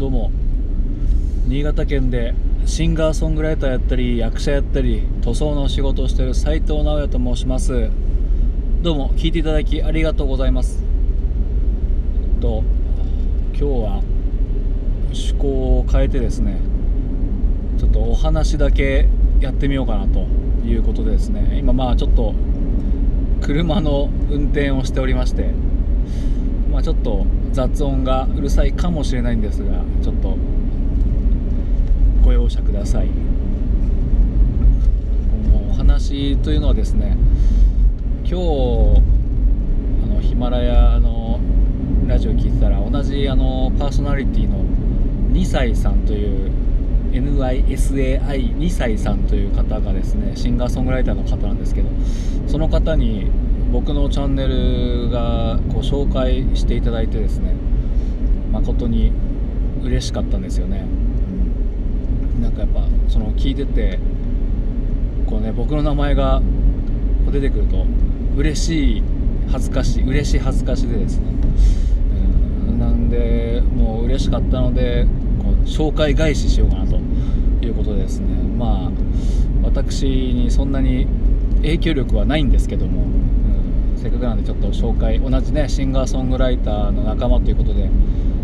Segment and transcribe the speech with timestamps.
[0.00, 0.30] どうも。
[1.46, 2.32] 新潟県で
[2.64, 7.90] シンガーソングライターやったり役者やったり塗装の仕事をしている斉藤直也と申します。
[8.80, 10.82] どうも聞いていただきありがとうございます。
[12.34, 12.64] えっと
[13.48, 14.02] 今日は
[15.08, 15.48] 趣向
[15.80, 16.56] を変えてですね
[17.76, 19.06] ちょっとお話だけ
[19.38, 20.20] やってみようかなと
[20.64, 21.58] いうことでですね。
[21.58, 22.32] 今まあちょっと
[23.42, 25.50] 車の運転をしておりまして
[26.72, 30.36] まあちょっと雑音がうるさいかもしれないんですがちょっと
[32.24, 33.08] ご容赦ください。
[33.08, 33.12] こ
[35.58, 37.16] のお話というのはですね
[38.24, 39.02] 今日
[40.04, 41.40] あのヒマラヤの
[42.06, 44.64] ラジオ聞いてたら同じあのパーソナリティの
[45.32, 46.50] 2歳さんという
[47.12, 51.88] NISAI2 歳さんという方がですねシンガーソングライターの方なんですけど
[52.46, 53.30] その方に
[53.72, 57.54] 僕のチャンネルがこう紹介していただいてですね
[58.52, 59.12] 誠に
[59.82, 60.86] 嬉しかったんですよね、
[62.36, 63.98] うん、なんかやっぱその聞いてて
[65.26, 66.42] こうね僕の名前が
[67.30, 67.86] 出てくると
[68.36, 69.02] 嬉しい
[69.50, 71.26] 恥ずかしい嬉しい恥ずかしでですね、
[72.68, 75.06] うん、なんでもう嬉しかったので
[75.42, 76.96] こう紹介返ししようかなと
[77.64, 78.26] いうことでですね。
[78.58, 78.90] まあ
[79.62, 81.06] 私にそんなに
[81.56, 83.04] 影響力はないんですけども
[84.00, 87.90] せっかくなんでちょっと紹介同じねシンガーソングライターの仲間ということで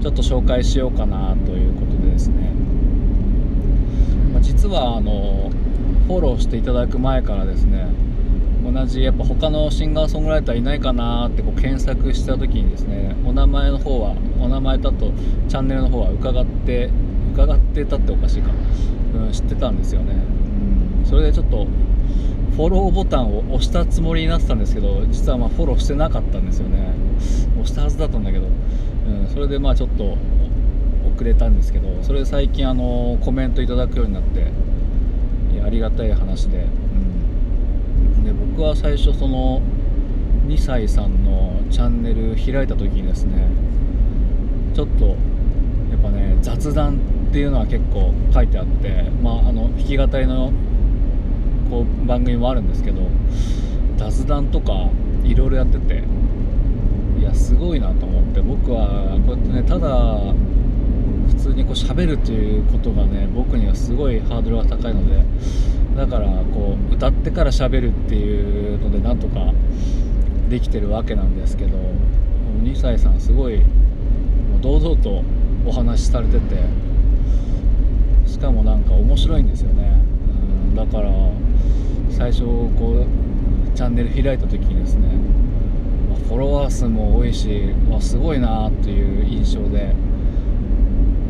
[0.00, 2.52] ちょっと紹介しようかなということでですね、
[4.32, 5.50] まあ、実はあの
[6.06, 7.88] フォローしていただく前からですね
[8.62, 15.12] 同じやっぱ他のシンガーソングライターいないかなってこう検索した時にですねお名前の方はお名前だと
[15.48, 16.90] チャンネルの方は伺って
[17.32, 18.52] 伺ってたっておかしいか、
[19.14, 20.12] うん、知ってたんですよね、
[21.02, 21.66] うん、それでちょっと
[22.60, 26.92] フォローボタンを押したつもりになってたんですけど実はまフォローしてなかったんですよね。
[27.54, 30.18] 押したはずだったんだけど、うん、それでまあちょっと
[31.14, 34.52] 遅れたんですけどそれで最近あのコメントいただくようになって
[35.64, 39.62] ありがたい話で,、うん、で僕は最初その
[40.46, 43.48] 2歳さんのチャンネル開いた時にですね
[44.74, 45.14] ちょっとや
[45.96, 46.98] っぱね雑談
[47.30, 50.52] っていうのは結構書いてあってまああの弾き語りの
[51.70, 53.02] こう番組もあるんですけど
[53.96, 54.90] 雑談とか
[55.22, 56.02] いろいろやってて
[57.18, 59.88] いやすごいなと思って僕はこうやってねただ
[61.28, 65.22] 普通にこう喋るということがね僕にはすごいハードルが高いので
[65.96, 69.52] だからこう歌ってから喋るっていうのでなんとか
[70.48, 71.78] できてるわけなんですけど
[72.62, 75.22] 2歳さんすごいもう堂々と
[75.66, 76.56] お話しされてて
[78.26, 80.02] しかもなんか面白いんですよね、
[80.68, 81.10] うん、だから
[82.20, 85.08] 最初こうチャンネル開いた時にですね、
[86.10, 89.94] まフォロワー数も多いしわすごいなっていう印象で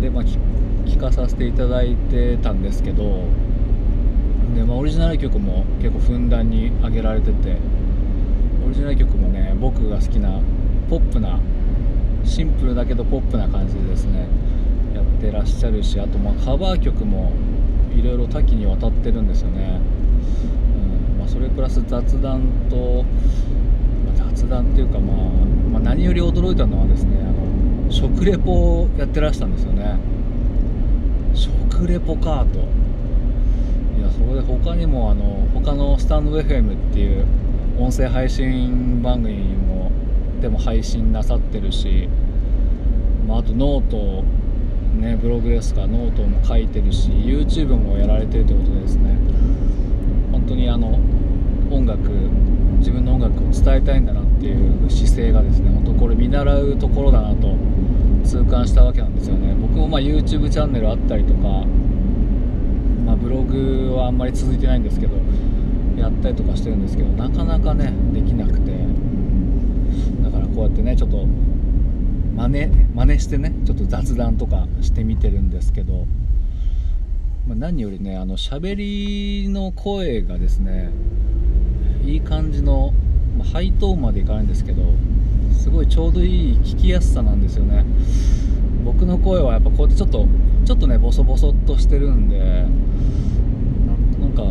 [0.00, 3.24] で、まあ、聞かさせていただいてたんですけど
[4.54, 7.56] で、まあ、オリジナル曲も結構ふんだんに上げられてて
[8.64, 10.40] オリジナル曲もね僕が好きな
[10.88, 11.40] ポップな
[12.22, 14.28] シンプルだけどポップな感じでですね
[14.94, 17.32] やってらっしゃるしあとまあカバー曲も
[17.92, 19.80] いろいろ多岐にわたってるんですよね、
[21.36, 23.04] それプラス雑談と、
[24.06, 25.16] まあ、雑談っていうか、まあ、
[25.70, 27.24] まあ、何より驚いたのはですねあ
[27.84, 29.98] の食レポをやってらしたんですよね。
[31.34, 37.26] 食レポかといやそれで他にもあの他のスタンド FM っていう
[37.78, 39.92] 音声配信番組も
[40.40, 42.08] でも配信なさってるし、
[43.28, 44.24] まあ、あとノート
[44.98, 49.18] ねブログですかノートも書いてるし YouTube もやられてるということでですね。
[50.32, 50.98] 本当にあの
[51.70, 52.10] 音楽
[52.78, 57.54] 自分の音楽を伝えたいんだなっていう姿勢がですね本当これ見習うところだなと
[58.24, 59.54] 痛感したわけなんですよね。
[59.54, 61.38] 僕もま YouTube チャンネルあったりとか、
[63.04, 65.16] まあ、ブログはあんまり続いてないんですけど
[65.96, 68.72] やったりとかしてるんですけどなかなかねできなくて。
[70.22, 71.24] だからこうやってねちょっと
[72.36, 76.06] 真似真似してねちょっと雑談とかしてみてるんですけど
[77.46, 80.90] ま、何よりねあの喋りの声がですね
[82.06, 82.92] いい感じの、
[83.36, 84.82] まあ、ハイトーンまでいかないんですけど
[85.52, 87.84] すごいちょうどいい聞きやすさなんですよね。
[88.84, 90.26] 僕の声はやっぱこうやってちょっと
[90.64, 92.38] ちょっとねボソボソっとしてるんで
[94.20, 94.44] なんか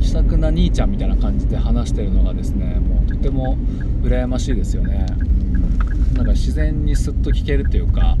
[0.00, 3.58] 気さくな兄ちゃんみたいな感じで話してるのがですねもうとても
[4.02, 5.06] 羨ましいですよね。
[6.14, 8.16] なんか自然にスッと聞けるというか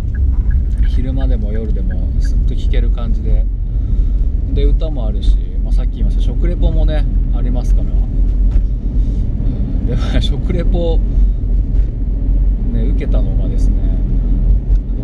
[0.88, 3.46] 昼間でも夜でもスッと聞ける感じで
[4.52, 7.88] で歌もあるし、まあ、さっき言いました食レポもねありますから、
[9.86, 10.98] で 食レポ
[12.72, 13.76] ね受けたのがですね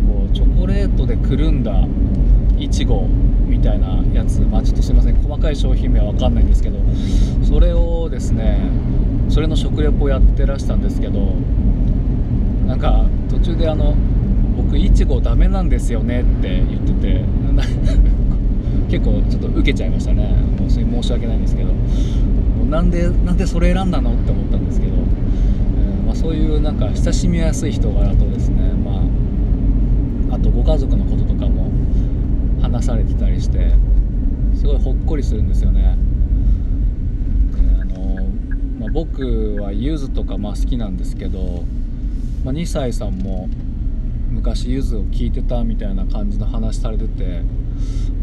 [0.07, 1.87] こうチョコレートでくるんだ
[2.59, 3.07] いちご
[3.47, 6.77] みたいなやつまあちょっとすいません細かい商品名は分かんないんですけど
[7.43, 8.59] それをですね
[9.29, 11.33] それの食レポをやってらしたんですけど
[12.67, 13.95] なんか途中であの
[14.55, 17.25] 僕いちごダメなんですよねって言ってて
[18.93, 20.27] 結構ちょっと受けちゃいましたね。
[20.59, 21.73] もうそれ申し訳ないんですけど。
[21.73, 28.71] もうなんでなんでそれ選んだのって思ったんですけど、えー、まあ、そういうなんか親しみやすい人柄とですね。
[28.73, 29.01] ま
[30.31, 31.71] ああとご家族のこととかも
[32.61, 33.71] 話されてたりして
[34.53, 35.97] すごいほっこりするんですよね。
[37.81, 38.27] あの、
[38.79, 41.63] まあ、僕はゆずとかまあ好きなんですけど、
[42.45, 43.49] まあ、2歳さんも
[44.29, 47.41] 昔ゆずを聴いてたみたいな感じの話されてて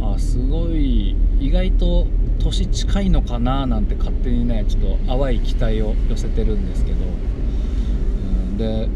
[0.00, 2.06] あすごい意外と
[2.38, 7.02] 年近いのかななんて勝手にねちょっと淡い期待を寄せてるんですけど、う
[8.54, 8.88] ん、で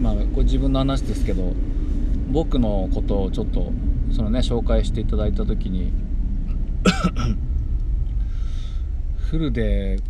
[0.00, 1.52] まあこれ自分の話ですけど
[2.30, 3.72] 僕のことをちょっと
[4.12, 5.92] そのね紹介していただいた時に
[9.18, 10.00] フルで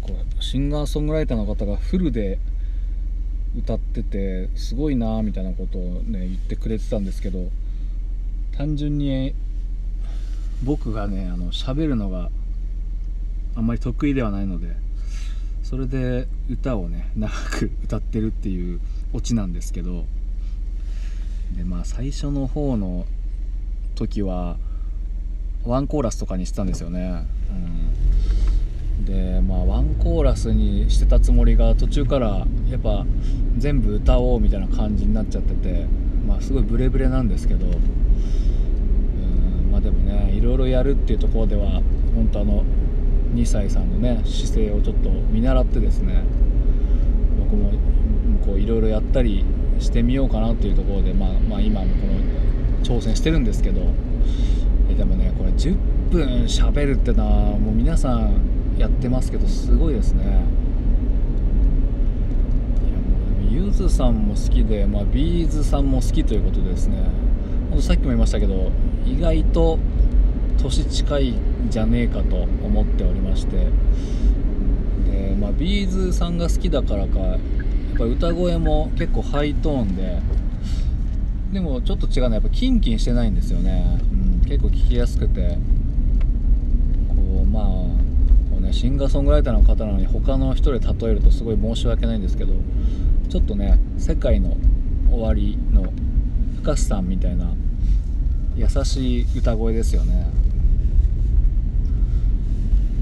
[0.00, 2.38] こうシンガーソングライターの方がフルで
[3.58, 7.50] 歌っててすごいなみたいなことをね言ってくれてたんですけど
[8.56, 9.34] 単純に
[10.64, 12.30] 僕がねあの喋るのが
[13.56, 14.76] あんまり得意ではないので
[15.62, 18.80] それで歌をね長く歌ってるっていう
[19.12, 20.04] オチなんですけど
[21.56, 23.06] でまあ最初の方の
[23.94, 24.56] 時は
[25.64, 27.24] ワンコーラスとかにしてたんですよね、
[28.98, 33.04] うん、でまあワンコーラスにしてたつもりが途中からやっぱ
[33.58, 35.86] 全部歌おうみたいな感じになっちゃってて
[36.26, 37.66] まあすごいブレブレなんですけど
[39.80, 41.82] でもねいろいろやるっていうところでは
[42.14, 42.64] 本当あの
[43.34, 46.24] 2歳さんのね姿勢をちょっと見習ってですね
[47.38, 47.72] 僕も
[48.44, 49.44] こういろいろやったり
[49.78, 52.14] してみようかなっていうところで、まあ、まあ今もこの
[52.84, 53.82] 挑戦してるんですけど
[54.90, 55.76] えでもねこれ10
[56.10, 60.24] 分喋るってのはもう皆さんやってますけどすごいですね。
[60.24, 60.32] いや
[63.58, 66.96] もうゆずさんも好きで、まあ、ビーズさんも好きということですね。
[67.80, 68.70] さっきも言いましたけど
[69.06, 69.78] 意外と
[70.58, 73.56] 年近いんじゃねえかと思っておりまして
[75.10, 77.38] で、まあ、ビーズさんが好きだからかやっ
[77.96, 80.20] ぱ歌声も結構ハイトーンで
[81.52, 85.58] でもちょっと違うのはやっぱキンキンしてないんですよね、うん、結構聞きやすくて
[87.08, 92.52] こうまあこう、ね、シンガーソングライターの方なのに他の人で例えるとすごい申し訳ないんですけど
[93.28, 94.56] ちょっとね世界の
[95.10, 95.92] 終わりの
[96.62, 97.52] 深瀬さんみたいな
[98.54, 100.26] 優しい歌声ですよね。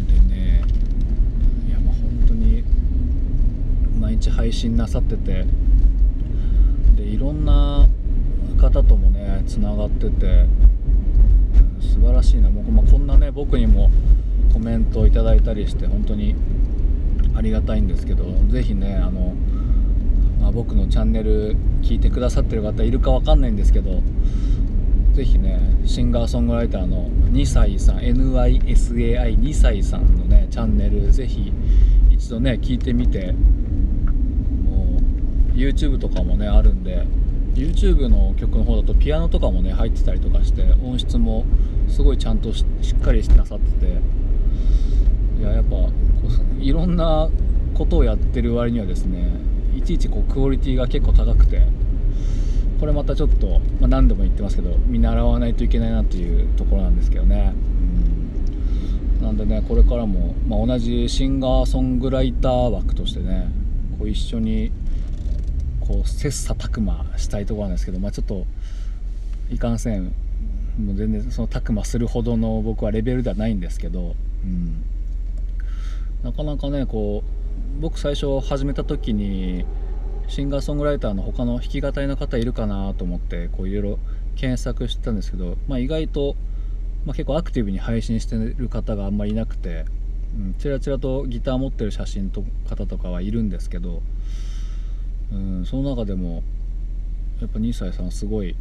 [0.07, 0.63] でね
[1.69, 2.63] いやまあ本当に
[4.01, 5.45] 毎日配信なさってて
[6.97, 7.89] でいろんな
[8.61, 10.47] 方ともねつながってて
[11.81, 12.51] 素晴らしいな。
[12.51, 13.91] 僕もこんなね僕にも
[14.53, 16.37] コメントをいただいたりして本当に
[17.35, 19.35] ありがたいんですけど是非ねあの、
[20.41, 24.03] まあ、僕のチャンネル聞いてくださってる方いるか分かんないんですけど
[25.15, 31.53] 是非ねシンガーソングライターの2歳さん NYSAI2 歳さんのねチャンネル是非
[32.11, 34.99] 一度ね聞いてみても
[35.53, 37.05] う YouTube とかもねあるんで
[37.55, 41.45] YouTube の曲の方だとピアノとかもね入ってたりとかして音質も
[41.89, 42.65] すごいちゃんとし
[42.97, 43.87] っかりしてなさってて
[45.41, 45.77] いややっぱ
[46.61, 47.29] いろんな
[47.75, 49.48] ことをやってる割にはですね
[49.89, 51.63] ちいちこうクオリティが結構高くて
[52.79, 57.55] これまたちょっと、まあ、何度も言ってますけど見習わないといけないなっていうところなんですけどね、
[59.21, 63.49] うん、なんでねこれからも、まあ、同じシンガーソングライター枠としてね
[63.99, 64.71] こう一緒に
[65.81, 68.45] こう切磋琢磨したいところなんですけど、まあ、ちょっと
[69.51, 70.13] いかんせん
[70.79, 74.15] もう全然その琢磨するほどの僕はレベルではないんですけど、
[74.45, 74.85] うん、
[76.23, 77.38] なかなかねこう
[77.81, 79.65] 僕最初始めた時に
[80.27, 83.99] シンガーソングライターの他の弾き語りの方いるかなと思ってこういろいろ
[84.37, 86.37] 検索してたんですけど、まあ、意外と、
[87.05, 89.85] まあ、結構アクティブに配信してる方があんまりいなくて、
[90.37, 94.03] うん、ちらちらとギター持ってる写真と方とかはいるんですけど
[95.33, 96.43] うんその中でも
[97.41, 98.57] やっぱ2歳さんすごい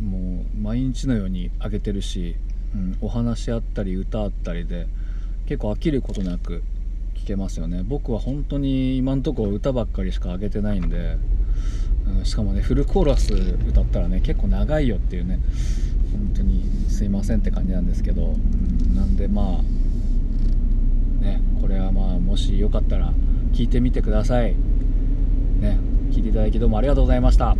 [0.00, 2.36] もう毎日のように上げてるし、
[2.74, 4.86] うん、お話あったり歌あったりで
[5.46, 6.62] 結構飽きることなく
[7.14, 11.18] 聴けますよね僕は本当に今んとこ歌ばっかりしか上げてないんで、
[12.18, 15.40] うん、しかもねフルコーラス歌ったらね結構長いよっていうね
[16.12, 23.12] 本当にすいませんって感じなんですけど、うん、なんでまあねこれはまあもしよかったら
[23.52, 24.56] 聞いてみてください。
[25.62, 25.78] ね
[26.10, 27.56] 聞いていただきどうもありがとうございました